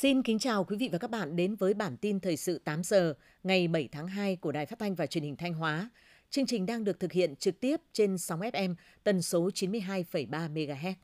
Xin 0.00 0.22
kính 0.22 0.38
chào 0.38 0.64
quý 0.64 0.76
vị 0.76 0.88
và 0.92 0.98
các 0.98 1.10
bạn 1.10 1.36
đến 1.36 1.54
với 1.54 1.74
bản 1.74 1.96
tin 1.96 2.20
thời 2.20 2.36
sự 2.36 2.58
8 2.58 2.82
giờ 2.84 3.14
ngày 3.42 3.68
7 3.68 3.88
tháng 3.92 4.06
2 4.08 4.36
của 4.36 4.52
Đài 4.52 4.66
Phát 4.66 4.78
thanh 4.78 4.94
và 4.94 5.06
Truyền 5.06 5.24
hình 5.24 5.36
Thanh 5.36 5.54
Hóa. 5.54 5.90
Chương 6.30 6.46
trình 6.46 6.66
đang 6.66 6.84
được 6.84 7.00
thực 7.00 7.12
hiện 7.12 7.36
trực 7.36 7.60
tiếp 7.60 7.80
trên 7.92 8.18
sóng 8.18 8.40
FM 8.40 8.74
tần 9.04 9.22
số 9.22 9.48
92,3 9.54 10.52
MHz. 10.52 10.94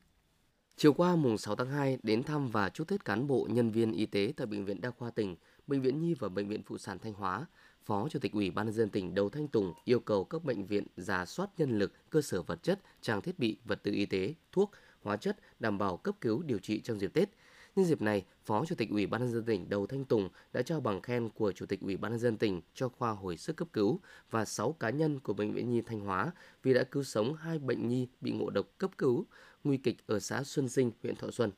Chiều 0.77 0.93
qua 0.93 1.15
mùng 1.15 1.37
6 1.37 1.55
tháng 1.55 1.69
2 1.69 1.97
đến 2.03 2.23
thăm 2.23 2.49
và 2.49 2.69
chúc 2.69 2.87
Tết 2.87 3.05
cán 3.05 3.27
bộ 3.27 3.47
nhân 3.49 3.71
viên 3.71 3.91
y 3.91 4.05
tế 4.05 4.33
tại 4.37 4.47
bệnh 4.47 4.65
viện 4.65 4.81
Đa 4.81 4.91
khoa 4.91 5.11
tỉnh, 5.11 5.35
bệnh 5.67 5.81
viện 5.81 5.99
Nhi 5.99 6.15
và 6.19 6.29
bệnh 6.29 6.47
viện 6.47 6.61
Phụ 6.65 6.77
sản 6.77 6.99
Thanh 6.99 7.13
Hóa, 7.13 7.45
Phó 7.85 8.09
Chủ 8.09 8.19
tịch 8.19 8.31
Ủy 8.31 8.51
ban 8.51 8.65
nhân 8.65 8.75
dân 8.75 8.89
tỉnh 8.89 9.15
Đầu 9.15 9.29
Thanh 9.29 9.47
Tùng 9.47 9.73
yêu 9.83 9.99
cầu 9.99 10.23
các 10.23 10.43
bệnh 10.43 10.65
viện 10.65 10.83
giả 10.97 11.25
soát 11.25 11.49
nhân 11.57 11.79
lực, 11.79 11.93
cơ 12.09 12.21
sở 12.21 12.41
vật 12.41 12.63
chất, 12.63 12.79
trang 13.01 13.21
thiết 13.21 13.39
bị, 13.39 13.57
vật 13.65 13.83
tư 13.83 13.91
y 13.91 14.05
tế, 14.05 14.33
thuốc, 14.51 14.71
hóa 15.01 15.17
chất 15.17 15.37
đảm 15.59 15.77
bảo 15.77 15.97
cấp 15.97 16.15
cứu 16.21 16.43
điều 16.43 16.59
trị 16.59 16.81
trong 16.81 16.99
dịp 16.99 17.13
Tết. 17.13 17.29
Nhân 17.75 17.85
dịp 17.85 18.01
này, 18.01 18.25
Phó 18.45 18.65
Chủ 18.65 18.75
tịch 18.75 18.89
Ủy 18.89 19.07
ban 19.07 19.21
nhân 19.21 19.31
dân 19.31 19.43
tỉnh 19.43 19.69
Đầu 19.69 19.87
Thanh 19.87 20.05
Tùng 20.05 20.29
đã 20.53 20.61
trao 20.61 20.79
bằng 20.79 21.01
khen 21.01 21.29
của 21.29 21.51
Chủ 21.51 21.65
tịch 21.65 21.81
Ủy 21.81 21.97
ban 21.97 22.11
nhân 22.11 22.19
dân 22.19 22.37
tỉnh 22.37 22.61
cho 22.73 22.89
khoa 22.89 23.11
hồi 23.11 23.37
sức 23.37 23.55
cấp 23.55 23.67
cứu 23.73 23.99
và 24.31 24.45
6 24.45 24.71
cá 24.73 24.89
nhân 24.89 25.19
của 25.19 25.33
bệnh 25.33 25.53
viện 25.53 25.69
Nhi 25.69 25.81
Thanh 25.81 25.99
Hóa 25.99 26.31
vì 26.63 26.73
đã 26.73 26.83
cứu 26.83 27.03
sống 27.03 27.33
hai 27.33 27.59
bệnh 27.59 27.87
nhi 27.87 28.07
bị 28.21 28.31
ngộ 28.31 28.49
độc 28.49 28.65
cấp 28.77 28.91
cứu 28.97 29.25
nguy 29.63 29.77
kịch 29.77 29.97
ở 30.07 30.19
xã 30.19 30.43
Xuân 30.43 30.69
Sinh, 30.69 30.91
huyện 31.03 31.15
Thọ 31.15 31.31
Xuân. 31.31 31.51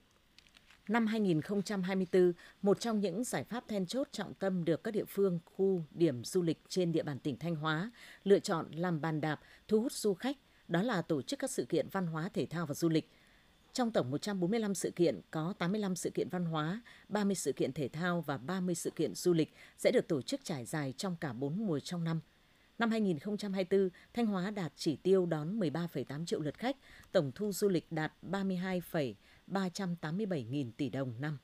Năm 0.88 1.08
2024, 1.08 2.34
một 2.62 2.80
trong 2.80 3.00
những 3.00 3.24
giải 3.24 3.44
pháp 3.44 3.68
then 3.68 3.86
chốt 3.86 4.08
trọng 4.12 4.34
tâm 4.34 4.66
được 4.66 4.84
các 4.84 4.92
địa 4.92 5.06
phương, 5.06 5.40
khu, 5.46 5.82
điểm 5.92 6.24
du 6.24 6.42
lịch 6.42 6.62
trên 6.68 6.92
địa 6.92 7.04
bàn 7.04 7.20
tỉnh 7.20 7.38
Thanh 7.40 7.56
Hóa 7.56 7.92
lựa 8.24 8.40
chọn 8.40 8.72
làm 8.72 9.02
bàn 9.02 9.22
đạp 9.22 9.40
thu 9.68 9.82
hút 9.82 9.92
du 9.92 10.14
khách, 10.14 10.38
đó 10.68 10.82
là 10.82 11.02
tổ 11.02 11.22
chức 11.22 11.40
các 11.40 11.52
sự 11.52 11.66
kiện 11.66 11.88
văn 11.92 12.08
hóa 12.08 12.30
thể 12.34 12.46
thao 12.46 12.66
và 12.66 12.74
du 12.74 12.90
lịch. 12.90 13.10
Trong 13.78 13.92
tổng 13.92 14.12
145 14.12 14.76
sự 14.76 14.92
kiện, 14.92 15.22
có 15.32 15.54
85 15.58 15.96
sự 15.96 16.10
kiện 16.10 16.30
văn 16.30 16.46
hóa, 16.46 16.82
30 17.10 17.36
sự 17.36 17.52
kiện 17.52 17.74
thể 17.74 17.88
thao 17.88 18.22
và 18.22 18.38
30 18.38 18.76
sự 18.76 18.90
kiện 18.90 19.16
du 19.16 19.34
lịch 19.34 19.54
sẽ 19.78 19.92
được 19.92 20.08
tổ 20.08 20.22
chức 20.22 20.44
trải 20.44 20.66
dài 20.66 20.94
trong 20.98 21.16
cả 21.22 21.34
4 21.34 21.68
mùa 21.68 21.80
trong 21.80 22.04
năm. 22.04 22.20
Năm 22.80 22.92
2024, 22.92 23.90
Thanh 24.14 24.26
Hóa 24.26 24.52
đạt 24.52 24.74
chỉ 24.76 24.96
tiêu 24.96 25.26
đón 25.26 25.60
13,8 25.60 26.26
triệu 26.26 26.40
lượt 26.40 26.58
khách, 26.58 26.78
tổng 27.12 27.32
thu 27.36 27.52
du 27.52 27.70
lịch 27.70 27.92
đạt 27.92 28.14
32,387 28.22 30.44
nghìn 30.44 30.72
tỷ 30.72 30.90
đồng 30.90 31.14
năm. 31.20 31.38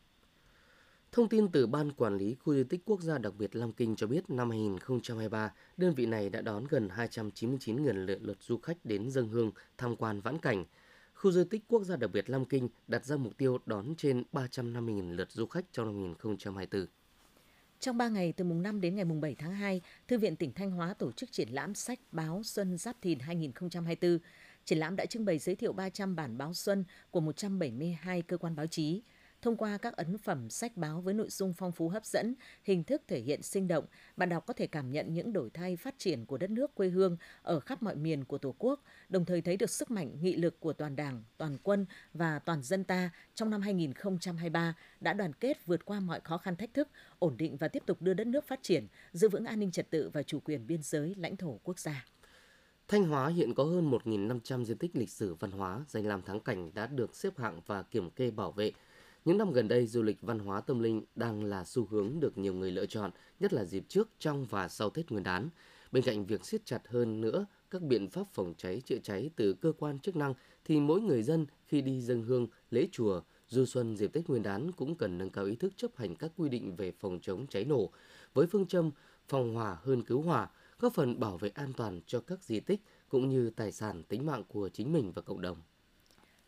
Thông 1.11 1.29
tin 1.29 1.51
từ 1.51 1.67
Ban 1.67 1.91
Quản 1.91 2.17
lý 2.17 2.35
Khu 2.35 2.53
di 2.53 2.63
tích 2.63 2.81
quốc 2.85 3.01
gia 3.01 3.17
đặc 3.17 3.33
biệt 3.37 3.55
Long 3.55 3.73
Kinh 3.73 3.95
cho 3.95 4.07
biết 4.07 4.29
năm 4.29 4.49
2023, 4.49 5.53
đơn 5.77 5.93
vị 5.93 6.05
này 6.05 6.29
đã 6.29 6.41
đón 6.41 6.65
gần 6.69 6.87
299.000 6.87 8.05
lượt 8.05 8.19
lượt 8.21 8.37
du 8.41 8.57
khách 8.57 8.85
đến 8.85 9.09
dân 9.09 9.27
hương, 9.27 9.51
tham 9.77 9.95
quan 9.95 10.21
vãn 10.21 10.37
cảnh. 10.37 10.65
Khu 11.23 11.31
di 11.31 11.43
tích 11.49 11.63
quốc 11.67 11.83
gia 11.83 11.95
đặc 11.95 12.11
biệt 12.13 12.29
Lam 12.29 12.45
Kinh 12.45 12.69
đặt 12.87 13.05
ra 13.05 13.17
mục 13.17 13.37
tiêu 13.37 13.57
đón 13.65 13.95
trên 13.97 14.23
350.000 14.33 15.15
lượt 15.15 15.31
du 15.31 15.45
khách 15.45 15.65
trong 15.71 15.85
năm 15.85 15.95
2024. 16.05 16.85
Trong 17.79 17.97
3 17.97 18.09
ngày 18.09 18.33
từ 18.37 18.43
mùng 18.43 18.61
5 18.61 18.81
đến 18.81 18.95
ngày 18.95 19.05
mùng 19.05 19.21
7 19.21 19.35
tháng 19.35 19.53
2, 19.53 19.81
Thư 20.07 20.17
viện 20.17 20.35
tỉnh 20.35 20.53
Thanh 20.53 20.71
Hóa 20.71 20.93
tổ 20.93 21.11
chức 21.11 21.31
triển 21.31 21.49
lãm 21.49 21.75
sách 21.75 21.99
báo 22.11 22.41
Xuân 22.43 22.77
Giáp 22.77 23.01
Thìn 23.01 23.19
2024. 23.19 24.19
Triển 24.65 24.77
lãm 24.77 24.95
đã 24.95 25.05
trưng 25.05 25.25
bày 25.25 25.39
giới 25.39 25.55
thiệu 25.55 25.73
300 25.73 26.15
bản 26.15 26.37
báo 26.37 26.53
xuân 26.53 26.83
của 27.11 27.19
172 27.19 28.21
cơ 28.21 28.37
quan 28.37 28.55
báo 28.55 28.67
chí. 28.67 29.01
Thông 29.43 29.57
qua 29.57 29.77
các 29.77 29.97
ấn 29.97 30.17
phẩm 30.17 30.49
sách 30.49 30.77
báo 30.77 31.01
với 31.01 31.13
nội 31.13 31.29
dung 31.29 31.53
phong 31.53 31.71
phú 31.71 31.89
hấp 31.89 32.05
dẫn, 32.05 32.35
hình 32.63 32.83
thức 32.83 33.01
thể 33.07 33.19
hiện 33.19 33.41
sinh 33.41 33.67
động, 33.67 33.85
bạn 34.17 34.29
đọc 34.29 34.45
có 34.45 34.53
thể 34.53 34.67
cảm 34.67 34.91
nhận 34.91 35.13
những 35.13 35.33
đổi 35.33 35.49
thay 35.49 35.75
phát 35.75 35.95
triển 35.97 36.25
của 36.25 36.37
đất 36.37 36.49
nước 36.49 36.75
quê 36.75 36.89
hương 36.89 37.17
ở 37.41 37.59
khắp 37.59 37.83
mọi 37.83 37.95
miền 37.95 38.25
của 38.25 38.37
Tổ 38.37 38.55
quốc, 38.57 38.83
đồng 39.09 39.25
thời 39.25 39.41
thấy 39.41 39.57
được 39.57 39.69
sức 39.69 39.91
mạnh 39.91 40.11
nghị 40.21 40.35
lực 40.35 40.59
của 40.59 40.73
toàn 40.73 40.95
Đảng, 40.95 41.23
toàn 41.37 41.57
quân 41.63 41.85
và 42.13 42.39
toàn 42.39 42.63
dân 42.63 42.83
ta 42.83 43.09
trong 43.35 43.49
năm 43.49 43.61
2023 43.61 44.75
đã 44.99 45.13
đoàn 45.13 45.33
kết 45.33 45.65
vượt 45.65 45.85
qua 45.85 45.99
mọi 45.99 46.19
khó 46.19 46.37
khăn 46.37 46.55
thách 46.55 46.73
thức, 46.73 46.87
ổn 47.19 47.37
định 47.37 47.57
và 47.57 47.67
tiếp 47.67 47.83
tục 47.85 48.01
đưa 48.01 48.13
đất 48.13 48.27
nước 48.27 48.47
phát 48.47 48.59
triển, 48.63 48.87
giữ 49.11 49.29
vững 49.29 49.45
an 49.45 49.59
ninh 49.59 49.71
trật 49.71 49.89
tự 49.89 50.09
và 50.13 50.23
chủ 50.23 50.39
quyền 50.39 50.67
biên 50.67 50.81
giới 50.81 51.15
lãnh 51.17 51.37
thổ 51.37 51.59
quốc 51.63 51.79
gia. 51.79 52.05
Thanh 52.87 53.03
Hóa 53.03 53.27
hiện 53.27 53.53
có 53.53 53.63
hơn 53.63 53.91
1.500 53.91 54.63
di 54.65 54.73
tích 54.73 54.95
lịch 54.95 55.09
sử 55.09 55.35
văn 55.35 55.51
hóa 55.51 55.81
danh 55.87 56.07
làm 56.07 56.21
thắng 56.21 56.39
cảnh 56.39 56.71
đã 56.73 56.87
được 56.87 57.15
xếp 57.15 57.37
hạng 57.37 57.61
và 57.65 57.83
kiểm 57.83 58.09
kê 58.09 58.31
bảo 58.31 58.51
vệ– 58.51 58.71
những 59.25 59.37
năm 59.37 59.51
gần 59.53 59.67
đây, 59.67 59.87
du 59.87 60.03
lịch 60.03 60.21
văn 60.21 60.39
hóa 60.39 60.61
tâm 60.61 60.79
linh 60.79 61.03
đang 61.15 61.43
là 61.43 61.63
xu 61.63 61.85
hướng 61.85 62.19
được 62.19 62.37
nhiều 62.37 62.53
người 62.53 62.71
lựa 62.71 62.85
chọn, 62.85 63.11
nhất 63.39 63.53
là 63.53 63.65
dịp 63.65 63.83
trước, 63.87 64.09
trong 64.19 64.45
và 64.45 64.67
sau 64.67 64.89
Tết 64.89 65.11
Nguyên 65.11 65.23
đán. 65.23 65.49
Bên 65.91 66.03
cạnh 66.03 66.25
việc 66.25 66.45
siết 66.45 66.65
chặt 66.65 66.87
hơn 66.87 67.21
nữa 67.21 67.45
các 67.71 67.81
biện 67.81 68.09
pháp 68.09 68.23
phòng 68.33 68.53
cháy 68.57 68.81
chữa 68.85 68.97
cháy 69.03 69.29
từ 69.35 69.53
cơ 69.53 69.73
quan 69.79 69.99
chức 69.99 70.15
năng, 70.15 70.33
thì 70.65 70.79
mỗi 70.79 71.01
người 71.01 71.23
dân 71.23 71.45
khi 71.65 71.81
đi 71.81 72.01
dân 72.01 72.23
hương, 72.23 72.47
lễ 72.71 72.87
chùa, 72.91 73.21
du 73.47 73.65
xuân 73.65 73.97
dịp 73.97 74.13
Tết 74.13 74.27
Nguyên 74.27 74.43
đán 74.43 74.71
cũng 74.71 74.95
cần 74.95 75.17
nâng 75.17 75.29
cao 75.29 75.45
ý 75.45 75.55
thức 75.55 75.73
chấp 75.75 75.91
hành 75.95 76.15
các 76.15 76.31
quy 76.37 76.49
định 76.49 76.75
về 76.75 76.91
phòng 76.91 77.19
chống 77.21 77.47
cháy 77.47 77.65
nổ, 77.65 77.89
với 78.33 78.47
phương 78.47 78.65
châm 78.65 78.91
phòng 79.27 79.53
hỏa 79.55 79.77
hơn 79.83 80.03
cứu 80.03 80.21
hỏa, 80.21 80.49
góp 80.79 80.93
phần 80.93 81.19
bảo 81.19 81.37
vệ 81.37 81.49
an 81.49 81.73
toàn 81.77 82.01
cho 82.07 82.19
các 82.19 82.43
di 82.43 82.59
tích 82.59 82.81
cũng 83.09 83.29
như 83.29 83.49
tài 83.49 83.71
sản 83.71 84.03
tính 84.03 84.25
mạng 84.25 84.43
của 84.47 84.69
chính 84.69 84.93
mình 84.93 85.11
và 85.11 85.21
cộng 85.21 85.41
đồng. 85.41 85.57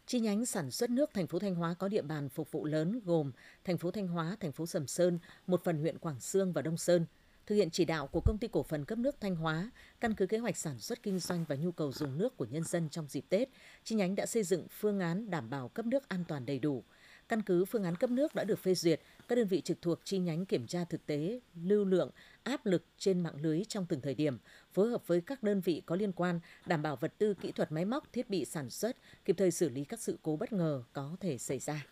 Chi 0.08 0.20
nhánh 0.20 0.46
sản 0.46 0.72
xuất 0.72 0.90
nước 0.90 1.10
thành 1.14 1.28
phố 1.28 1.40
Thanh 1.40 1.56
Hóa 1.56 1.74
có 1.74 1.88
địa 1.88 2.02
bàn 2.02 2.30
phục 2.30 2.52
vụ 2.52 2.66
lớn 2.66 3.00
gồm 3.06 3.32
thành 3.64 3.78
phố 3.78 3.92
Thanh 3.92 4.08
Hóa, 4.08 4.38
thành 4.40 4.52
phố 4.52 4.66
Sầm 4.66 4.88
Sơn, 4.88 5.20
một 5.48 5.64
phần 5.64 5.80
huyện 5.80 5.98
Quảng 5.98 6.20
Sương 6.20 6.54
và 6.54 6.62
Đông 6.62 6.78
Sơn. 6.78 7.06
Thực 7.46 7.56
hiện 7.56 7.70
chỉ 7.70 7.86
đạo 7.86 8.08
của 8.08 8.22
công 8.26 8.38
ty 8.38 8.48
cổ 8.48 8.64
phần 8.64 8.86
cấp 8.86 8.98
nước 8.98 9.16
Thanh 9.22 9.36
Hóa, 9.36 9.72
căn 10.00 10.14
cứ 10.14 10.26
kế 10.26 10.38
hoạch 10.38 10.58
sản 10.58 10.80
xuất 10.80 11.04
kinh 11.04 11.20
doanh 11.20 11.46
và 11.48 11.56
nhu 11.56 11.72
cầu 11.72 11.92
dùng 11.92 12.18
nước 12.18 12.38
của 12.38 12.46
nhân 12.46 12.64
dân 12.64 12.90
trong 12.90 13.08
dịp 13.10 13.26
Tết, 13.30 13.50
chi 13.84 13.96
nhánh 13.96 14.16
đã 14.16 14.26
xây 14.26 14.44
dựng 14.44 14.68
phương 14.70 15.00
án 15.00 15.30
đảm 15.30 15.50
bảo 15.50 15.70
cấp 15.70 15.86
nước 15.86 16.10
an 16.10 16.24
toàn 16.28 16.46
đầy 16.46 16.60
đủ. 16.60 16.84
Căn 17.28 17.42
cứ 17.42 17.66
phương 17.66 17.84
án 17.84 17.96
cấp 17.96 18.10
nước 18.10 18.36
đã 18.36 18.44
được 18.44 18.60
phê 18.60 18.76
duyệt, 18.76 19.02
các 19.28 19.36
đơn 19.36 19.48
vị 19.48 19.62
trực 19.62 19.82
thuộc 19.82 20.00
chi 20.04 20.18
nhánh 20.18 20.46
kiểm 20.46 20.68
tra 20.68 20.84
thực 20.84 21.06
tế, 21.06 21.40
lưu 21.64 21.86
lượng, 21.86 22.12
áp 22.44 22.66
lực 22.66 22.86
trên 22.98 23.20
mạng 23.20 23.36
lưới 23.42 23.64
trong 23.68 23.86
từng 23.86 24.02
thời 24.02 24.16
điểm, 24.16 24.38
phối 24.74 24.90
hợp 24.90 25.08
với 25.08 25.22
các 25.22 25.44
đơn 25.44 25.62
vị 25.62 25.82
có 25.86 25.96
liên 25.96 26.12
quan 26.12 26.40
đảm 26.66 26.82
bảo 26.82 26.96
vật 26.96 27.14
tư 27.18 27.34
kỹ 27.34 27.52
thuật 27.52 27.72
máy 27.72 27.86
móc, 27.86 28.14
thiết 28.14 28.30
bị 28.30 28.46
sản 28.46 28.70
xuất, 28.70 28.98
kịp 29.26 29.36
thời 29.38 29.52
xử 29.52 29.70
lý 29.70 29.84
các 29.84 30.00
sự 30.00 30.18
cố 30.22 30.36
bất 30.36 30.54
ngờ 30.54 30.84
có 30.94 31.16
thể 31.20 31.38
xảy 31.38 31.60
ra. 31.60 31.86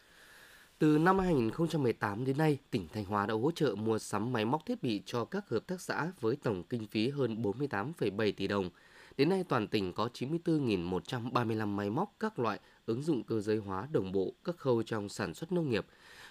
Từ 0.80 0.98
năm 0.98 1.20
2018 1.20 2.26
đến 2.26 2.38
nay, 2.38 2.58
tỉnh 2.72 2.88
Thanh 2.94 3.06
Hóa 3.06 3.26
đã 3.26 3.34
hỗ 3.34 3.52
trợ 3.52 3.76
mua 3.76 4.00
sắm 4.00 4.34
máy 4.34 4.46
móc 4.46 4.66
thiết 4.66 4.84
bị 4.84 5.02
cho 5.06 5.26
các 5.26 5.50
hợp 5.50 5.68
tác 5.68 5.82
xã 5.82 6.12
với 6.20 6.36
tổng 6.36 6.64
kinh 6.64 6.88
phí 6.88 7.10
hơn 7.10 7.42
48,7 7.42 8.32
tỷ 8.38 8.48
đồng. 8.48 8.70
Đến 9.18 9.30
nay, 9.30 9.44
toàn 9.50 9.68
tỉnh 9.68 9.94
có 9.94 10.10
94.135 10.14 11.68
máy 11.68 11.90
móc 11.90 12.16
các 12.20 12.40
loại 12.40 12.60
ứng 12.86 13.02
dụng 13.02 13.24
cơ 13.24 13.40
giới 13.40 13.58
hóa 13.58 13.88
đồng 13.92 14.12
bộ 14.12 14.34
các 14.44 14.58
khâu 14.58 14.84
trong 14.84 15.10
sản 15.10 15.34
xuất 15.34 15.52
nông 15.52 15.70
nghiệp. 15.70 15.86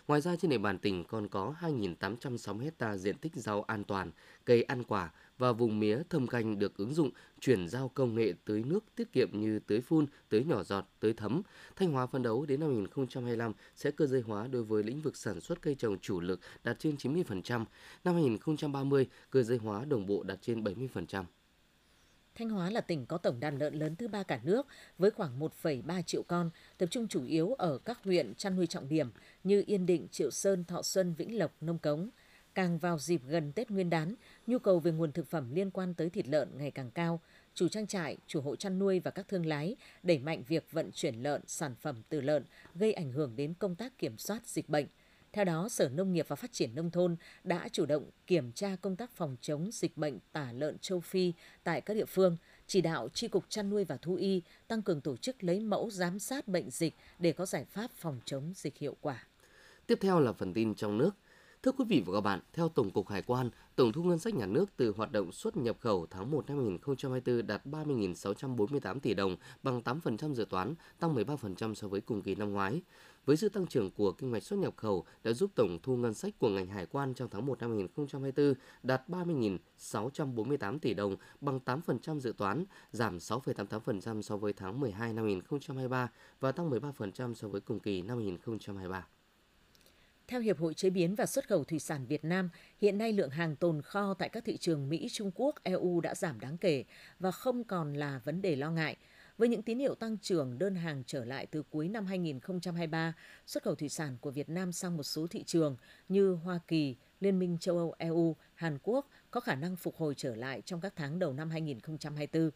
Ngoài 0.09 0.21
ra, 0.21 0.37
trên 0.37 0.51
địa 0.51 0.59
bàn 0.59 0.79
tỉnh 0.79 1.05
còn 1.05 1.29
có 1.29 1.55
2.860 1.61 2.59
hecta 2.59 2.97
diện 2.97 3.19
tích 3.19 3.33
rau 3.35 3.63
an 3.63 3.85
toàn, 3.85 4.11
cây 4.45 4.63
ăn 4.63 4.85
quả 4.85 5.11
và 5.39 5.53
vùng 5.53 5.81
mía 5.81 6.03
thâm 6.11 6.27
canh 6.27 6.59
được 6.59 6.77
ứng 6.77 6.95
dụng 6.95 7.11
chuyển 7.41 7.69
giao 7.69 7.89
công 7.89 8.15
nghệ 8.15 8.33
tưới 8.45 8.63
nước 8.67 8.85
tiết 8.97 9.13
kiệm 9.13 9.29
như 9.33 9.59
tưới 9.59 9.81
phun, 9.81 10.07
tưới 10.29 10.45
nhỏ 10.45 10.63
giọt, 10.63 10.89
tưới 11.01 11.13
thấm. 11.13 11.43
Thanh 11.77 11.93
Hóa 11.93 12.07
phấn 12.07 12.23
đấu 12.23 12.47
đến 12.47 12.61
năm 12.61 12.69
2025 12.69 13.53
sẽ 13.77 13.91
cơ 13.91 14.07
giới 14.07 14.21
hóa 14.21 14.47
đối 14.47 14.63
với 14.63 14.83
lĩnh 14.83 15.01
vực 15.01 15.17
sản 15.17 15.41
xuất 15.41 15.63
cây 15.63 15.75
trồng 15.75 15.99
chủ 15.99 16.21
lực 16.21 16.41
đạt 16.65 16.79
trên 16.79 16.95
90%, 16.95 17.65
năm 18.05 18.15
2030 18.15 19.07
cơ 19.31 19.43
giới 19.43 19.59
hóa 19.59 19.85
đồng 19.85 20.07
bộ 20.07 20.23
đạt 20.23 20.43
trên 20.43 20.65
70%. 20.65 21.25
Thanh 22.35 22.51
Hóa 22.51 22.71
là 22.71 22.81
tỉnh 22.81 23.07
có 23.07 23.19
tổng 23.19 23.41
đàn 23.41 23.59
lợn 23.59 23.75
lớn 23.75 23.97
thứ 23.97 24.09
ba 24.09 24.23
cả 24.23 24.41
nước 24.45 24.67
với 24.99 25.11
khoảng 25.11 25.41
1,3 25.41 26.03
triệu 26.03 26.23
con, 26.23 26.51
tập 26.79 26.87
trung 26.91 27.09
chủ 27.09 27.25
yếu 27.25 27.53
ở 27.53 27.79
các 27.79 28.05
huyện 28.05 28.35
chăn 28.35 28.57
nuôi 28.57 28.67
trọng 28.67 28.89
điểm 28.89 29.11
như 29.45 29.65
Yên 29.67 29.87
Định, 29.87 30.09
Triệu 30.11 30.31
Sơn, 30.31 30.65
Thọ 30.65 30.83
Xuân, 30.83 31.15
Vĩnh 31.15 31.39
Lộc, 31.39 31.53
Nông 31.61 31.79
Cống. 31.79 32.09
Càng 32.55 32.79
vào 32.79 32.99
dịp 32.99 33.21
gần 33.29 33.53
Tết 33.53 33.71
Nguyên 33.71 33.91
đán, 33.91 34.15
nhu 34.47 34.59
cầu 34.59 34.81
về 34.81 34.93
nguồn 34.93 35.13
thực 35.13 35.27
phẩm 35.27 35.55
liên 35.55 35.71
quan 35.71 35.95
tới 35.95 36.11
thịt 36.11 36.29
lợn 36.29 36.49
ngày 36.59 36.71
càng 36.71 36.91
cao. 36.91 37.21
Chủ 37.55 37.69
trang 37.69 37.87
trại, 37.87 38.17
chủ 38.27 38.41
hộ 38.41 38.57
chăn 38.57 38.79
nuôi 38.79 39.01
và 39.01 39.11
các 39.11 39.29
thương 39.29 39.47
lái 39.47 39.77
đẩy 40.03 40.19
mạnh 40.19 40.43
việc 40.49 40.73
vận 40.73 40.91
chuyển 40.93 41.23
lợn, 41.23 41.43
sản 41.47 41.75
phẩm 41.81 42.03
từ 42.09 42.21
lợn, 42.21 42.45
gây 42.75 42.93
ảnh 42.93 43.13
hưởng 43.13 43.37
đến 43.37 43.55
công 43.59 43.75
tác 43.75 43.99
kiểm 43.99 44.19
soát 44.19 44.47
dịch 44.47 44.69
bệnh– 44.69 44.87
theo 45.33 45.45
đó, 45.45 45.69
Sở 45.69 45.89
Nông 45.89 46.13
nghiệp 46.13 46.27
và 46.29 46.37
Phát 46.37 46.53
triển 46.53 46.75
Nông 46.75 46.91
thôn 46.91 47.17
đã 47.45 47.69
chủ 47.69 47.87
động 47.87 48.11
kiểm 48.27 48.53
tra 48.53 48.77
công 48.81 48.97
tác 48.97 49.11
phòng 49.11 49.37
chống 49.41 49.71
dịch 49.73 49.97
bệnh 49.97 50.19
tả 50.33 50.53
lợn 50.53 50.79
châu 50.79 51.01
Phi 51.01 51.33
tại 51.65 51.81
các 51.81 51.95
địa 51.95 52.05
phương, 52.05 52.37
chỉ 52.67 52.81
đạo 52.81 53.09
Tri 53.09 53.29
Cục 53.29 53.45
Chăn 53.49 53.71
nuôi 53.71 53.85
và 53.85 53.97
Thú 53.97 54.15
y 54.15 54.43
tăng 54.69 54.83
cường 54.83 55.01
tổ 55.01 55.17
chức 55.17 55.45
lấy 55.45 55.61
mẫu 55.61 55.91
giám 55.91 56.19
sát 56.19 56.49
bệnh 56.49 56.71
dịch 56.71 56.95
để 57.19 57.33
có 57.33 57.47
giải 57.47 57.65
pháp 57.65 57.91
phòng 57.91 58.21
chống 58.25 58.53
dịch 58.57 58.79
hiệu 58.79 58.97
quả. 59.01 59.27
Tiếp 59.87 59.99
theo 60.01 60.21
là 60.21 60.33
phần 60.33 60.53
tin 60.55 60.75
trong 60.75 60.99
nước. 60.99 61.11
Thưa 61.63 61.73
quý 61.73 61.85
vị 61.89 62.03
và 62.07 62.13
các 62.13 62.21
bạn, 62.21 62.41
theo 62.53 62.69
Tổng 62.69 62.91
cục 62.91 63.09
Hải 63.09 63.23
quan, 63.23 63.51
tổng 63.77 63.93
thu 63.93 64.03
ngân 64.03 64.19
sách 64.19 64.35
nhà 64.35 64.47
nước 64.47 64.71
từ 64.77 64.93
hoạt 64.97 65.13
động 65.13 65.33
xuất 65.33 65.57
nhập 65.57 65.77
khẩu 65.81 66.07
tháng 66.11 66.31
1 66.31 66.49
năm 66.49 66.59
2024 66.59 67.47
đạt 67.47 67.67
30.648 67.67 69.01
tỷ 69.01 69.15
đồng, 69.15 69.37
bằng 69.63 69.83
8% 69.83 70.35
dự 70.35 70.45
toán, 70.45 70.75
tăng 70.99 71.15
13% 71.15 71.75
so 71.75 71.89
với 71.89 72.01
cùng 72.01 72.23
kỳ 72.23 72.35
năm 72.35 72.53
ngoái. 72.53 72.83
Với 73.25 73.37
sự 73.37 73.49
tăng 73.49 73.67
trưởng 73.67 73.91
của 73.91 74.13
kinh 74.13 74.31
mạch 74.31 74.43
xuất 74.43 74.59
nhập 74.59 74.77
khẩu 74.77 75.05
đã 75.25 75.33
giúp 75.33 75.51
tổng 75.55 75.79
thu 75.83 75.97
ngân 75.97 76.15
sách 76.15 76.35
của 76.39 76.49
ngành 76.49 76.67
hải 76.67 76.87
quan 76.87 77.15
trong 77.15 77.29
tháng 77.31 77.47
1 77.47 77.61
năm 77.61 77.71
2024 77.71 78.55
đạt 78.83 79.09
30.648 79.09 80.79
tỷ 80.79 80.95
đồng, 80.95 81.17
bằng 81.41 81.61
8% 81.65 82.21
dự 82.21 82.33
toán, 82.39 82.65
giảm 82.93 83.19
6,88% 83.19 84.23
so 84.23 84.37
với 84.37 84.53
tháng 84.53 84.81
12 84.81 85.13
năm 85.13 85.25
2023 85.25 86.11
và 86.41 86.53
tăng 86.53 86.71
13% 86.71 87.35
so 87.35 87.49
với 87.49 87.61
cùng 87.61 87.81
kỳ 87.81 88.03
năm 88.03 88.19
2023. 88.19 89.07
Theo 90.29 90.41
Hiệp 90.41 90.59
hội 90.59 90.75
Chế 90.75 90.91
biến 90.91 91.15
và 91.15 91.27
Xuất 91.27 91.49
khẩu 91.49 91.65
Thủy 91.65 91.79
sản 91.79 92.07
Việt 92.07 92.25
Nam, 92.25 92.51
hiện 92.81 92.99
nay 92.99 93.13
lượng 93.13 93.31
hàng 93.31 93.57
tồn 93.57 93.83
kho 93.83 94.15
tại 94.15 94.29
các 94.29 94.45
thị 94.45 94.57
trường 94.57 94.89
Mỹ, 94.89 95.09
Trung 95.13 95.31
Quốc, 95.35 95.55
EU 95.63 96.01
đã 96.01 96.15
giảm 96.15 96.41
đáng 96.41 96.59
kể 96.59 96.85
và 97.19 97.31
không 97.31 97.65
còn 97.65 97.95
là 97.95 98.21
vấn 98.25 98.43
đề 98.43 98.57
lo 98.57 98.71
ngại. 98.71 98.97
Với 99.39 99.49
những 99.49 99.63
tín 99.63 99.79
hiệu 99.79 99.95
tăng 99.95 100.19
trưởng 100.19 100.59
đơn 100.59 100.75
hàng 100.75 101.03
trở 101.07 101.25
lại 101.25 101.47
từ 101.47 101.63
cuối 101.63 101.89
năm 101.89 102.07
2023, 102.07 103.15
xuất 103.47 103.63
khẩu 103.63 103.75
thủy 103.75 103.89
sản 103.89 104.17
của 104.21 104.31
Việt 104.31 104.49
Nam 104.49 104.73
sang 104.73 104.97
một 104.97 105.03
số 105.03 105.27
thị 105.27 105.43
trường 105.47 105.77
như 106.09 106.33
Hoa 106.33 106.61
Kỳ, 106.69 106.97
Liên 107.21 107.39
minh 107.39 107.59
châu 107.61 107.77
Âu 107.77 107.95
EU, 107.99 108.37
Hàn 108.55 108.79
Quốc 108.83 109.09
có 109.31 109.41
khả 109.41 109.55
năng 109.55 109.77
phục 109.77 109.97
hồi 109.97 110.15
trở 110.17 110.35
lại 110.35 110.63
trong 110.65 110.81
các 110.81 110.93
tháng 110.97 111.19
đầu 111.19 111.33
năm 111.33 111.51
2024. 111.51 112.51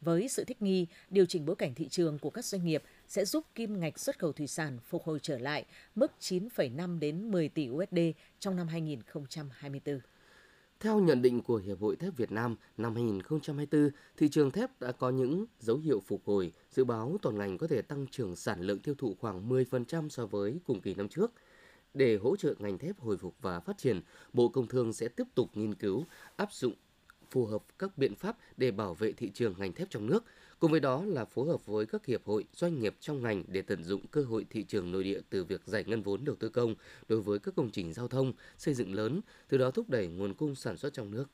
Với 0.00 0.28
sự 0.28 0.44
thích 0.44 0.62
nghi, 0.62 0.86
điều 1.10 1.26
chỉnh 1.26 1.46
bối 1.46 1.56
cảnh 1.56 1.74
thị 1.74 1.88
trường 1.88 2.18
của 2.18 2.30
các 2.30 2.44
doanh 2.44 2.64
nghiệp 2.64 2.82
sẽ 3.08 3.24
giúp 3.24 3.44
kim 3.54 3.80
ngạch 3.80 3.98
xuất 3.98 4.18
khẩu 4.18 4.32
thủy 4.32 4.46
sản 4.46 4.78
phục 4.84 5.04
hồi 5.04 5.18
trở 5.22 5.38
lại 5.38 5.64
mức 5.94 6.12
9,5 6.20 6.98
đến 6.98 7.30
10 7.30 7.48
tỷ 7.48 7.70
USD 7.70 7.98
trong 8.40 8.56
năm 8.56 8.68
2024. 8.68 10.00
Theo 10.84 11.00
nhận 11.00 11.22
định 11.22 11.42
của 11.42 11.56
Hiệp 11.56 11.80
hội 11.80 11.96
Thép 11.96 12.16
Việt 12.16 12.32
Nam, 12.32 12.56
năm 12.76 12.94
2024, 12.94 13.90
thị 14.16 14.28
trường 14.28 14.50
thép 14.50 14.80
đã 14.80 14.92
có 14.92 15.10
những 15.10 15.46
dấu 15.60 15.76
hiệu 15.76 16.02
phục 16.06 16.22
hồi, 16.24 16.52
dự 16.70 16.84
báo 16.84 17.16
toàn 17.22 17.38
ngành 17.38 17.58
có 17.58 17.66
thể 17.66 17.82
tăng 17.82 18.06
trưởng 18.06 18.36
sản 18.36 18.60
lượng 18.60 18.78
tiêu 18.78 18.94
thụ 18.98 19.16
khoảng 19.20 19.48
10% 19.48 20.08
so 20.08 20.26
với 20.26 20.58
cùng 20.66 20.80
kỳ 20.80 20.94
năm 20.94 21.08
trước. 21.08 21.32
Để 21.94 22.16
hỗ 22.16 22.36
trợ 22.36 22.54
ngành 22.58 22.78
thép 22.78 23.00
hồi 23.00 23.16
phục 23.16 23.34
và 23.40 23.60
phát 23.60 23.78
triển, 23.78 24.00
Bộ 24.32 24.48
Công 24.48 24.66
Thương 24.66 24.92
sẽ 24.92 25.08
tiếp 25.08 25.24
tục 25.34 25.50
nghiên 25.54 25.74
cứu, 25.74 26.04
áp 26.36 26.52
dụng 26.52 26.72
phù 27.34 27.46
hợp 27.46 27.62
các 27.78 27.98
biện 27.98 28.14
pháp 28.14 28.36
để 28.56 28.70
bảo 28.70 28.94
vệ 28.94 29.12
thị 29.12 29.30
trường 29.34 29.54
ngành 29.58 29.72
thép 29.72 29.90
trong 29.90 30.06
nước, 30.06 30.24
cùng 30.58 30.70
với 30.70 30.80
đó 30.80 31.04
là 31.04 31.24
phối 31.24 31.48
hợp 31.48 31.66
với 31.66 31.86
các 31.86 32.06
hiệp 32.06 32.24
hội, 32.26 32.44
doanh 32.52 32.80
nghiệp 32.80 32.96
trong 33.00 33.22
ngành 33.22 33.44
để 33.48 33.62
tận 33.62 33.84
dụng 33.84 34.06
cơ 34.06 34.22
hội 34.22 34.46
thị 34.50 34.62
trường 34.62 34.92
nội 34.92 35.04
địa 35.04 35.20
từ 35.30 35.44
việc 35.44 35.60
giải 35.66 35.84
ngân 35.86 36.02
vốn 36.02 36.24
đầu 36.24 36.36
tư 36.36 36.48
công 36.48 36.74
đối 37.08 37.20
với 37.20 37.38
các 37.38 37.54
công 37.56 37.70
trình 37.70 37.92
giao 37.92 38.08
thông, 38.08 38.32
xây 38.58 38.74
dựng 38.74 38.94
lớn, 38.94 39.20
từ 39.48 39.58
đó 39.58 39.70
thúc 39.70 39.90
đẩy 39.90 40.06
nguồn 40.06 40.34
cung 40.34 40.54
sản 40.54 40.76
xuất 40.76 40.92
trong 40.92 41.10
nước. 41.10 41.24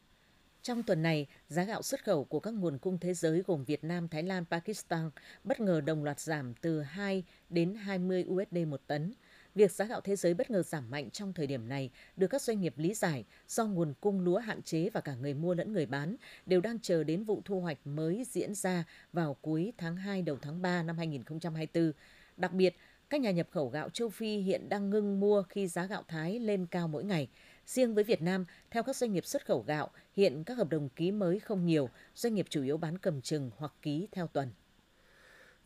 Trong 0.62 0.82
tuần 0.82 1.02
này, 1.02 1.26
giá 1.48 1.64
gạo 1.64 1.82
xuất 1.82 2.04
khẩu 2.04 2.24
của 2.24 2.40
các 2.40 2.54
nguồn 2.54 2.78
cung 2.78 2.98
thế 2.98 3.14
giới 3.14 3.42
gồm 3.46 3.64
Việt 3.64 3.84
Nam, 3.84 4.08
Thái 4.08 4.22
Lan, 4.22 4.44
Pakistan 4.50 5.10
bất 5.44 5.60
ngờ 5.60 5.80
đồng 5.80 6.04
loạt 6.04 6.20
giảm 6.20 6.54
từ 6.54 6.80
2 6.80 7.24
đến 7.48 7.74
20 7.74 8.24
USD 8.28 8.56
một 8.68 8.80
tấn. 8.86 9.12
Việc 9.54 9.72
giá 9.72 9.84
gạo 9.84 10.00
thế 10.00 10.16
giới 10.16 10.34
bất 10.34 10.50
ngờ 10.50 10.62
giảm 10.62 10.90
mạnh 10.90 11.10
trong 11.10 11.32
thời 11.32 11.46
điểm 11.46 11.68
này 11.68 11.90
được 12.16 12.26
các 12.26 12.42
doanh 12.42 12.60
nghiệp 12.60 12.74
lý 12.76 12.94
giải 12.94 13.24
do 13.48 13.66
nguồn 13.66 13.94
cung 14.00 14.20
lúa 14.20 14.38
hạn 14.38 14.62
chế 14.62 14.90
và 14.90 15.00
cả 15.00 15.14
người 15.14 15.34
mua 15.34 15.54
lẫn 15.54 15.72
người 15.72 15.86
bán 15.86 16.16
đều 16.46 16.60
đang 16.60 16.78
chờ 16.78 17.04
đến 17.04 17.24
vụ 17.24 17.42
thu 17.44 17.60
hoạch 17.60 17.78
mới 17.84 18.24
diễn 18.30 18.54
ra 18.54 18.84
vào 19.12 19.36
cuối 19.40 19.72
tháng 19.78 19.96
2 19.96 20.22
đầu 20.22 20.38
tháng 20.42 20.62
3 20.62 20.82
năm 20.82 20.98
2024. 20.98 21.92
Đặc 22.36 22.52
biệt, 22.52 22.76
các 23.10 23.20
nhà 23.20 23.30
nhập 23.30 23.48
khẩu 23.50 23.68
gạo 23.68 23.90
châu 23.90 24.08
Phi 24.08 24.36
hiện 24.36 24.68
đang 24.68 24.90
ngưng 24.90 25.20
mua 25.20 25.42
khi 25.42 25.68
giá 25.68 25.86
gạo 25.86 26.02
Thái 26.08 26.38
lên 26.38 26.66
cao 26.66 26.88
mỗi 26.88 27.04
ngày. 27.04 27.28
Riêng 27.66 27.94
với 27.94 28.04
Việt 28.04 28.22
Nam, 28.22 28.44
theo 28.70 28.82
các 28.82 28.96
doanh 28.96 29.12
nghiệp 29.12 29.26
xuất 29.26 29.46
khẩu 29.46 29.64
gạo, 29.66 29.90
hiện 30.12 30.44
các 30.44 30.58
hợp 30.58 30.68
đồng 30.68 30.88
ký 30.88 31.12
mới 31.12 31.40
không 31.40 31.66
nhiều, 31.66 31.88
doanh 32.14 32.34
nghiệp 32.34 32.46
chủ 32.48 32.62
yếu 32.62 32.76
bán 32.76 32.98
cầm 32.98 33.20
chừng 33.20 33.50
hoặc 33.56 33.72
ký 33.82 34.08
theo 34.12 34.26
tuần. 34.26 34.48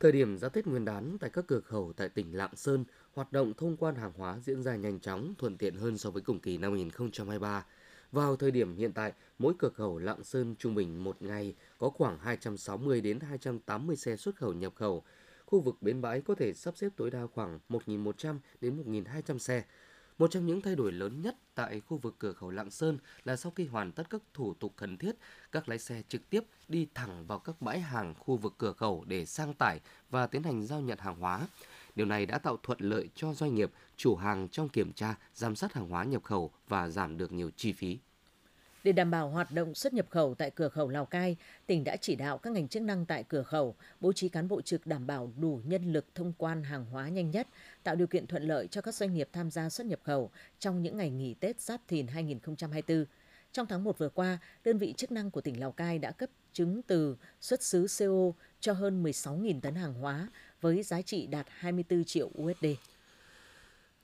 Thời 0.00 0.12
điểm 0.12 0.38
ra 0.38 0.48
Tết 0.48 0.66
Nguyên 0.66 0.84
đán 0.84 1.16
tại 1.20 1.30
các 1.30 1.44
cửa 1.48 1.60
khẩu 1.60 1.92
tại 1.96 2.08
tỉnh 2.08 2.36
Lạng 2.36 2.56
Sơn, 2.56 2.84
hoạt 3.14 3.32
động 3.32 3.54
thông 3.56 3.76
quan 3.76 3.94
hàng 3.94 4.12
hóa 4.16 4.38
diễn 4.42 4.62
ra 4.62 4.76
nhanh 4.76 5.00
chóng, 5.00 5.34
thuận 5.38 5.56
tiện 5.56 5.74
hơn 5.74 5.98
so 5.98 6.10
với 6.10 6.22
cùng 6.22 6.40
kỳ 6.40 6.58
năm 6.58 6.72
2023. 6.72 7.66
Vào 8.12 8.36
thời 8.36 8.50
điểm 8.50 8.76
hiện 8.76 8.92
tại, 8.92 9.12
mỗi 9.38 9.54
cửa 9.58 9.68
khẩu 9.68 9.98
Lạng 9.98 10.24
Sơn 10.24 10.54
trung 10.58 10.74
bình 10.74 11.04
một 11.04 11.22
ngày 11.22 11.54
có 11.78 11.90
khoảng 11.90 12.18
260 12.18 13.00
đến 13.00 13.20
280 13.20 13.96
xe 13.96 14.16
xuất 14.16 14.36
khẩu 14.36 14.52
nhập 14.52 14.72
khẩu. 14.76 15.02
Khu 15.46 15.60
vực 15.60 15.76
bến 15.80 16.00
bãi 16.00 16.20
có 16.20 16.34
thể 16.34 16.54
sắp 16.54 16.76
xếp 16.76 16.88
tối 16.96 17.10
đa 17.10 17.26
khoảng 17.34 17.58
1.100 17.68 18.38
đến 18.60 19.04
1.200 19.04 19.38
xe. 19.38 19.64
Một 20.18 20.30
trong 20.30 20.46
những 20.46 20.60
thay 20.60 20.76
đổi 20.76 20.92
lớn 20.92 21.22
nhất 21.22 21.36
tại 21.54 21.80
khu 21.80 21.96
vực 21.96 22.14
cửa 22.18 22.32
khẩu 22.32 22.50
Lạng 22.50 22.70
Sơn 22.70 22.98
là 23.24 23.36
sau 23.36 23.52
khi 23.56 23.66
hoàn 23.66 23.92
tất 23.92 24.10
các 24.10 24.22
thủ 24.34 24.54
tục 24.54 24.72
cần 24.76 24.98
thiết, 24.98 25.16
các 25.52 25.68
lái 25.68 25.78
xe 25.78 26.02
trực 26.08 26.30
tiếp 26.30 26.44
đi 26.68 26.88
thẳng 26.94 27.26
vào 27.26 27.38
các 27.38 27.60
bãi 27.60 27.80
hàng 27.80 28.14
khu 28.18 28.36
vực 28.36 28.54
cửa 28.58 28.72
khẩu 28.72 29.04
để 29.08 29.24
sang 29.24 29.54
tải 29.54 29.80
và 30.10 30.26
tiến 30.26 30.42
hành 30.42 30.66
giao 30.66 30.80
nhận 30.80 30.98
hàng 30.98 31.16
hóa. 31.20 31.46
Điều 31.94 32.06
này 32.06 32.26
đã 32.26 32.38
tạo 32.38 32.56
thuận 32.62 32.78
lợi 32.80 33.08
cho 33.14 33.34
doanh 33.34 33.54
nghiệp, 33.54 33.70
chủ 33.96 34.16
hàng 34.16 34.48
trong 34.48 34.68
kiểm 34.68 34.92
tra, 34.92 35.14
giám 35.34 35.56
sát 35.56 35.72
hàng 35.72 35.88
hóa 35.88 36.04
nhập 36.04 36.22
khẩu 36.22 36.50
và 36.68 36.88
giảm 36.88 37.16
được 37.16 37.32
nhiều 37.32 37.50
chi 37.56 37.72
phí. 37.72 37.98
Để 38.84 38.92
đảm 38.92 39.10
bảo 39.10 39.28
hoạt 39.28 39.52
động 39.52 39.74
xuất 39.74 39.94
nhập 39.94 40.06
khẩu 40.10 40.34
tại 40.34 40.50
cửa 40.50 40.68
khẩu 40.68 40.88
Lào 40.88 41.06
Cai, 41.06 41.36
tỉnh 41.66 41.84
đã 41.84 41.96
chỉ 41.96 42.16
đạo 42.16 42.38
các 42.38 42.52
ngành 42.52 42.68
chức 42.68 42.82
năng 42.82 43.06
tại 43.06 43.24
cửa 43.28 43.42
khẩu 43.42 43.74
bố 44.00 44.12
trí 44.12 44.28
cán 44.28 44.48
bộ 44.48 44.60
trực 44.60 44.86
đảm 44.86 45.06
bảo 45.06 45.32
đủ 45.40 45.60
nhân 45.64 45.92
lực 45.92 46.06
thông 46.14 46.32
quan 46.38 46.62
hàng 46.62 46.84
hóa 46.84 47.08
nhanh 47.08 47.30
nhất, 47.30 47.48
tạo 47.82 47.96
điều 47.96 48.06
kiện 48.06 48.26
thuận 48.26 48.42
lợi 48.42 48.66
cho 48.66 48.80
các 48.80 48.94
doanh 48.94 49.14
nghiệp 49.14 49.28
tham 49.32 49.50
gia 49.50 49.70
xuất 49.70 49.86
nhập 49.86 50.00
khẩu 50.02 50.30
trong 50.58 50.82
những 50.82 50.96
ngày 50.96 51.10
nghỉ 51.10 51.34
Tết 51.34 51.60
Giáp 51.60 51.80
Thìn 51.88 52.06
2024. 52.06 53.04
Trong 53.52 53.66
tháng 53.66 53.84
1 53.84 53.98
vừa 53.98 54.08
qua, 54.08 54.38
đơn 54.64 54.78
vị 54.78 54.94
chức 54.96 55.12
năng 55.12 55.30
của 55.30 55.40
tỉnh 55.40 55.60
Lào 55.60 55.72
Cai 55.72 55.98
đã 55.98 56.10
cấp 56.10 56.30
chứng 56.52 56.82
từ 56.82 57.16
xuất 57.40 57.62
xứ 57.62 57.86
CO 57.98 58.32
cho 58.60 58.72
hơn 58.72 59.02
16.000 59.02 59.60
tấn 59.60 59.74
hàng 59.74 59.94
hóa 59.94 60.28
với 60.64 60.82
giá 60.82 61.02
trị 61.02 61.26
đạt 61.26 61.46
24 61.50 62.04
triệu 62.04 62.30
USD. 62.42 62.66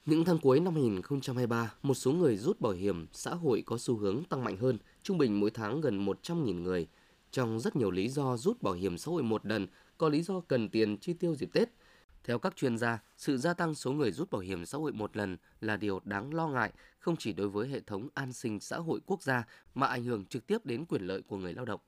Những 0.07 0.25
tháng 0.25 0.39
cuối 0.39 0.61
năm 0.61 0.75
2023, 0.75 1.73
một 1.83 1.95
số 1.95 2.13
người 2.13 2.37
rút 2.37 2.61
bảo 2.61 2.73
hiểm 2.73 3.07
xã 3.13 3.35
hội 3.35 3.63
có 3.67 3.79
xu 3.79 3.97
hướng 3.97 4.25
tăng 4.25 4.45
mạnh 4.45 4.57
hơn, 4.57 4.79
trung 5.03 5.19
bình 5.19 5.41
mỗi 5.41 5.51
tháng 5.51 5.81
gần 5.81 6.07
100.000 6.07 6.63
người. 6.63 6.87
Trong 7.31 7.61
rất 7.61 7.77
nhiều 7.77 7.91
lý 7.91 8.09
do 8.09 8.37
rút 8.37 8.63
bảo 8.63 8.75
hiểm 8.75 8.99
xã 8.99 9.11
hội 9.11 9.23
một 9.23 9.47
lần, 9.47 9.67
có 9.99 10.09
lý 10.09 10.23
do 10.23 10.41
cần 10.41 10.69
tiền 10.69 10.99
chi 10.99 11.13
tiêu 11.13 11.35
dịp 11.35 11.49
Tết. 11.53 11.69
Theo 12.25 12.39
các 12.39 12.57
chuyên 12.57 12.79
gia, 12.79 13.03
sự 13.17 13.39
gia 13.39 13.55
tăng 13.55 13.75
số 13.75 13.93
người 13.93 14.13
rút 14.13 14.31
bảo 14.31 14.41
hiểm 14.41 14.67
xã 14.67 14.79
hội 14.79 14.93
một 14.93 15.17
lần 15.17 15.37
là 15.61 15.77
điều 15.77 16.01
đáng 16.05 16.35
lo 16.35 16.49
ngại 16.49 16.73
không 16.99 17.17
chỉ 17.17 17.33
đối 17.33 17.49
với 17.49 17.69
hệ 17.69 17.81
thống 17.81 18.09
an 18.15 18.33
sinh 18.33 18.61
xã 18.61 18.77
hội 18.77 19.01
quốc 19.07 19.23
gia 19.23 19.47
mà 19.75 19.87
ảnh 19.87 20.05
hưởng 20.05 20.25
trực 20.25 20.47
tiếp 20.47 20.67
đến 20.67 20.85
quyền 20.85 21.03
lợi 21.03 21.23
của 21.23 21.37
người 21.37 21.55
lao 21.55 21.65
động. 21.65 21.81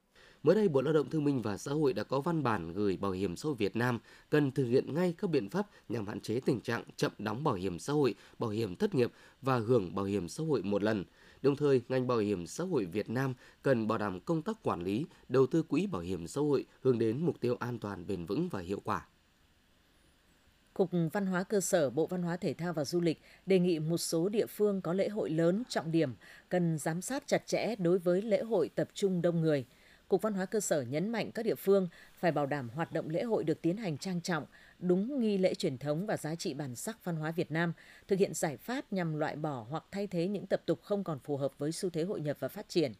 Mới 0.42 0.54
đây, 0.54 0.68
Bộ 0.68 0.82
Lao 0.82 0.92
động 0.92 1.10
Thương 1.10 1.24
binh 1.24 1.42
và 1.42 1.56
Xã 1.56 1.72
hội 1.72 1.92
đã 1.92 2.02
có 2.02 2.20
văn 2.20 2.42
bản 2.42 2.72
gửi 2.72 2.96
Bảo 2.96 3.10
hiểm 3.10 3.36
xã 3.36 3.46
hội 3.46 3.54
Việt 3.54 3.76
Nam 3.76 3.98
cần 4.30 4.52
thực 4.52 4.64
hiện 4.64 4.94
ngay 4.94 5.14
các 5.18 5.30
biện 5.30 5.50
pháp 5.50 5.66
nhằm 5.88 6.06
hạn 6.06 6.20
chế 6.20 6.40
tình 6.40 6.60
trạng 6.60 6.82
chậm 6.96 7.12
đóng 7.18 7.44
bảo 7.44 7.54
hiểm 7.54 7.78
xã 7.78 7.92
hội, 7.92 8.14
bảo 8.38 8.50
hiểm 8.50 8.76
thất 8.76 8.94
nghiệp 8.94 9.12
và 9.42 9.58
hưởng 9.58 9.94
bảo 9.94 10.04
hiểm 10.04 10.28
xã 10.28 10.44
hội 10.44 10.62
một 10.62 10.82
lần. 10.82 11.04
Đồng 11.42 11.56
thời, 11.56 11.82
ngành 11.88 12.06
bảo 12.06 12.18
hiểm 12.18 12.46
xã 12.46 12.64
hội 12.64 12.84
Việt 12.84 13.10
Nam 13.10 13.34
cần 13.62 13.88
bảo 13.88 13.98
đảm 13.98 14.20
công 14.20 14.42
tác 14.42 14.62
quản 14.62 14.82
lý, 14.82 15.06
đầu 15.28 15.46
tư 15.46 15.62
quỹ 15.62 15.86
bảo 15.86 16.02
hiểm 16.02 16.26
xã 16.26 16.40
hội 16.40 16.64
hướng 16.80 16.98
đến 16.98 17.26
mục 17.26 17.40
tiêu 17.40 17.56
an 17.60 17.78
toàn, 17.78 18.06
bền 18.06 18.24
vững 18.26 18.48
và 18.48 18.60
hiệu 18.60 18.80
quả. 18.84 19.06
Cục 20.74 20.90
Văn 21.12 21.26
hóa 21.26 21.42
cơ 21.42 21.60
sở 21.60 21.90
Bộ 21.90 22.06
Văn 22.06 22.22
hóa 22.22 22.36
Thể 22.36 22.54
thao 22.54 22.72
và 22.72 22.84
Du 22.84 23.00
lịch 23.00 23.20
đề 23.46 23.58
nghị 23.58 23.78
một 23.78 23.98
số 23.98 24.28
địa 24.28 24.46
phương 24.46 24.80
có 24.80 24.92
lễ 24.92 25.08
hội 25.08 25.30
lớn 25.30 25.62
trọng 25.68 25.92
điểm 25.92 26.14
cần 26.48 26.78
giám 26.78 27.02
sát 27.02 27.26
chặt 27.26 27.46
chẽ 27.46 27.76
đối 27.76 27.98
với 27.98 28.22
lễ 28.22 28.42
hội 28.42 28.68
tập 28.68 28.88
trung 28.94 29.22
đông 29.22 29.40
người– 29.40 29.66
Cục 30.12 30.22
Văn 30.22 30.34
hóa 30.34 30.46
cơ 30.46 30.60
sở 30.60 30.82
nhấn 30.82 31.08
mạnh 31.08 31.30
các 31.32 31.42
địa 31.42 31.54
phương 31.54 31.88
phải 32.18 32.32
bảo 32.32 32.46
đảm 32.46 32.68
hoạt 32.68 32.92
động 32.92 33.08
lễ 33.08 33.22
hội 33.22 33.44
được 33.44 33.62
tiến 33.62 33.76
hành 33.76 33.98
trang 33.98 34.20
trọng, 34.20 34.46
đúng 34.78 35.20
nghi 35.20 35.38
lễ 35.38 35.54
truyền 35.54 35.78
thống 35.78 36.06
và 36.06 36.16
giá 36.16 36.34
trị 36.34 36.54
bản 36.54 36.76
sắc 36.76 37.04
văn 37.04 37.16
hóa 37.16 37.30
Việt 37.30 37.50
Nam, 37.50 37.72
thực 38.08 38.18
hiện 38.18 38.34
giải 38.34 38.56
pháp 38.56 38.92
nhằm 38.92 39.14
loại 39.14 39.36
bỏ 39.36 39.66
hoặc 39.70 39.84
thay 39.90 40.06
thế 40.06 40.28
những 40.28 40.46
tập 40.46 40.62
tục 40.66 40.82
không 40.82 41.04
còn 41.04 41.18
phù 41.18 41.36
hợp 41.36 41.58
với 41.58 41.72
xu 41.72 41.90
thế 41.90 42.02
hội 42.02 42.20
nhập 42.20 42.36
và 42.40 42.48
phát 42.48 42.68
triển. 42.68 42.92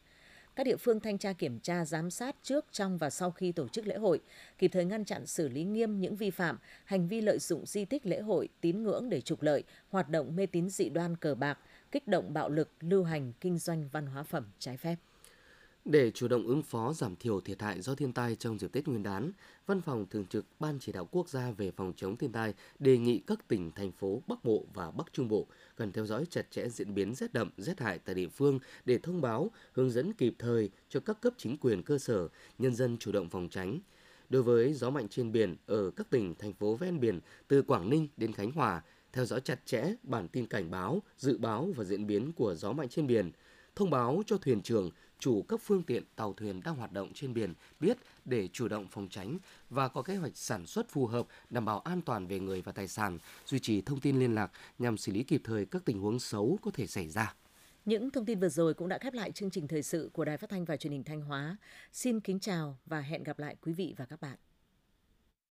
Các 0.56 0.64
địa 0.64 0.76
phương 0.76 1.00
thanh 1.00 1.18
tra 1.18 1.32
kiểm 1.32 1.58
tra 1.60 1.84
giám 1.84 2.10
sát 2.10 2.36
trước, 2.42 2.64
trong 2.72 2.98
và 2.98 3.10
sau 3.10 3.30
khi 3.30 3.52
tổ 3.52 3.68
chức 3.68 3.86
lễ 3.86 3.96
hội, 3.96 4.20
kịp 4.58 4.68
thời 4.68 4.84
ngăn 4.84 5.04
chặn 5.04 5.26
xử 5.26 5.48
lý 5.48 5.64
nghiêm 5.64 6.00
những 6.00 6.16
vi 6.16 6.30
phạm, 6.30 6.58
hành 6.84 7.08
vi 7.08 7.20
lợi 7.20 7.38
dụng 7.38 7.66
di 7.66 7.84
tích 7.84 8.06
lễ 8.06 8.20
hội, 8.20 8.48
tín 8.60 8.82
ngưỡng 8.82 9.08
để 9.08 9.20
trục 9.20 9.42
lợi, 9.42 9.62
hoạt 9.90 10.08
động 10.08 10.36
mê 10.36 10.46
tín 10.46 10.68
dị 10.68 10.88
đoan 10.88 11.16
cờ 11.16 11.34
bạc, 11.34 11.58
kích 11.90 12.08
động 12.08 12.34
bạo 12.34 12.48
lực, 12.48 12.68
lưu 12.80 13.04
hành, 13.04 13.32
kinh 13.40 13.58
doanh 13.58 13.88
văn 13.92 14.06
hóa 14.06 14.22
phẩm 14.22 14.46
trái 14.58 14.76
phép. 14.76 14.96
Để 15.84 16.10
chủ 16.10 16.28
động 16.28 16.46
ứng 16.46 16.62
phó 16.62 16.92
giảm 16.92 17.16
thiểu 17.16 17.40
thiệt 17.40 17.62
hại 17.62 17.80
do 17.80 17.94
thiên 17.94 18.12
tai 18.12 18.36
trong 18.36 18.58
dịp 18.58 18.72
Tết 18.72 18.88
Nguyên 18.88 19.02
đán, 19.02 19.32
Văn 19.66 19.80
phòng 19.80 20.06
Thường 20.10 20.26
trực 20.26 20.46
Ban 20.60 20.78
Chỉ 20.80 20.92
đạo 20.92 21.08
Quốc 21.10 21.28
gia 21.28 21.50
về 21.50 21.70
phòng 21.70 21.92
chống 21.96 22.16
thiên 22.16 22.32
tai 22.32 22.54
đề 22.78 22.98
nghị 22.98 23.18
các 23.26 23.48
tỉnh, 23.48 23.72
thành 23.72 23.92
phố 23.92 24.22
Bắc 24.26 24.44
Bộ 24.44 24.64
và 24.74 24.90
Bắc 24.90 25.12
Trung 25.12 25.28
Bộ 25.28 25.46
cần 25.76 25.92
theo 25.92 26.06
dõi 26.06 26.26
chặt 26.30 26.50
chẽ 26.50 26.68
diễn 26.68 26.94
biến 26.94 27.14
rét 27.14 27.32
đậm, 27.32 27.50
rét 27.56 27.80
hại 27.80 27.98
tại 27.98 28.14
địa 28.14 28.28
phương 28.28 28.58
để 28.84 28.98
thông 28.98 29.20
báo, 29.20 29.50
hướng 29.72 29.90
dẫn 29.90 30.12
kịp 30.12 30.34
thời 30.38 30.70
cho 30.88 31.00
các 31.00 31.20
cấp 31.20 31.32
chính 31.36 31.56
quyền 31.56 31.82
cơ 31.82 31.98
sở, 31.98 32.28
nhân 32.58 32.74
dân 32.74 32.96
chủ 32.98 33.12
động 33.12 33.28
phòng 33.28 33.48
tránh. 33.48 33.78
Đối 34.28 34.42
với 34.42 34.72
gió 34.72 34.90
mạnh 34.90 35.08
trên 35.08 35.32
biển 35.32 35.56
ở 35.66 35.90
các 35.90 36.10
tỉnh, 36.10 36.34
thành 36.34 36.52
phố 36.52 36.74
ven 36.74 37.00
biển 37.00 37.20
từ 37.48 37.62
Quảng 37.62 37.90
Ninh 37.90 38.08
đến 38.16 38.32
Khánh 38.32 38.52
Hòa, 38.52 38.82
theo 39.12 39.24
dõi 39.24 39.40
chặt 39.40 39.66
chẽ 39.66 39.94
bản 40.02 40.28
tin 40.28 40.46
cảnh 40.46 40.70
báo, 40.70 41.02
dự 41.18 41.38
báo 41.38 41.72
và 41.76 41.84
diễn 41.84 42.06
biến 42.06 42.32
của 42.32 42.54
gió 42.54 42.72
mạnh 42.72 42.88
trên 42.88 43.06
biển– 43.06 43.30
thông 43.74 43.90
báo 43.90 44.22
cho 44.26 44.36
thuyền 44.36 44.62
trưởng, 44.62 44.90
chủ 45.22 45.42
các 45.48 45.60
phương 45.62 45.82
tiện 45.82 46.02
tàu 46.16 46.32
thuyền 46.32 46.60
đang 46.64 46.76
hoạt 46.76 46.92
động 46.92 47.12
trên 47.14 47.34
biển 47.34 47.54
biết 47.80 47.96
để 48.24 48.48
chủ 48.48 48.68
động 48.68 48.86
phòng 48.90 49.08
tránh 49.10 49.38
và 49.70 49.88
có 49.88 50.02
kế 50.02 50.16
hoạch 50.16 50.36
sản 50.36 50.66
xuất 50.66 50.88
phù 50.88 51.06
hợp 51.06 51.26
đảm 51.50 51.64
bảo 51.64 51.80
an 51.80 52.02
toàn 52.02 52.26
về 52.26 52.40
người 52.40 52.62
và 52.62 52.72
tài 52.72 52.88
sản, 52.88 53.18
duy 53.46 53.58
trì 53.58 53.80
thông 53.80 54.00
tin 54.00 54.20
liên 54.20 54.34
lạc 54.34 54.50
nhằm 54.78 54.96
xử 54.96 55.12
lý 55.12 55.22
kịp 55.22 55.40
thời 55.44 55.66
các 55.66 55.82
tình 55.84 56.00
huống 56.00 56.18
xấu 56.18 56.58
có 56.62 56.70
thể 56.74 56.86
xảy 56.86 57.08
ra. 57.08 57.34
Những 57.84 58.10
thông 58.10 58.24
tin 58.24 58.40
vừa 58.40 58.48
rồi 58.48 58.74
cũng 58.74 58.88
đã 58.88 58.98
khép 58.98 59.14
lại 59.14 59.32
chương 59.32 59.50
trình 59.50 59.68
thời 59.68 59.82
sự 59.82 60.10
của 60.12 60.24
Đài 60.24 60.36
Phát 60.36 60.50
thanh 60.50 60.64
và 60.64 60.76
Truyền 60.76 60.92
hình 60.92 61.04
Thanh 61.04 61.20
Hóa. 61.20 61.56
Xin 61.92 62.20
kính 62.20 62.40
chào 62.40 62.78
và 62.86 63.00
hẹn 63.00 63.22
gặp 63.22 63.38
lại 63.38 63.56
quý 63.62 63.72
vị 63.72 63.94
và 63.96 64.04
các 64.04 64.20
bạn. 64.20 64.36